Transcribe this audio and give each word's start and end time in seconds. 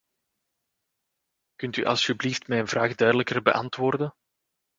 Kunt 1.55 1.75
u 1.77 1.83
alstublieft 1.85 2.47
mijn 2.47 2.67
vraag 2.67 2.95
duidelijker 2.95 3.41
beantwoorden. 3.41 4.13